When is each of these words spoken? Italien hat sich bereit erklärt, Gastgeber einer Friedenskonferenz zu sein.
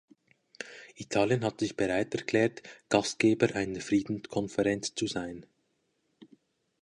Italien 0.95 1.43
hat 1.45 1.59
sich 1.59 1.77
bereit 1.77 2.15
erklärt, 2.15 2.63
Gastgeber 2.89 3.53
einer 3.55 3.81
Friedenskonferenz 3.81 4.95
zu 4.95 5.05
sein. 5.05 5.45